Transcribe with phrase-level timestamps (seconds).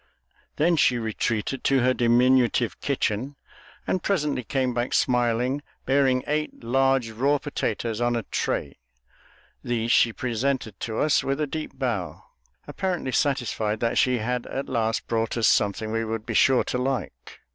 [0.55, 3.35] Then she retreated to her diminutive kitchen,
[3.85, 8.79] and presently came back smiling, bearing eight large raw potatoes on a tray.
[9.63, 12.23] These she presented to us with a deep bow,
[12.67, 16.79] apparently satisfied that she had at last brought us something we would be sure to
[16.79, 17.39] like.